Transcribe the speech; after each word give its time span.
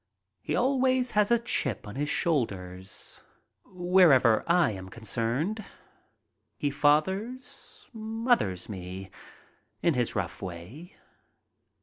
He 0.41 0.55
always 0.55 1.11
has 1.11 1.29
a 1.29 1.37
chip 1.37 1.87
on 1.87 1.93
his 1.95 2.09
shoulders 2.09 3.21
wherever 3.65 4.43
I 4.47 4.71
am 4.71 4.89
concerned. 4.89 5.63
He 6.57 6.71
fathers, 6.71 7.87
mothers 7.93 8.67
me 8.67 9.11
in 9.83 9.93
his 9.93 10.15
rough 10.15 10.41
way. 10.41 10.95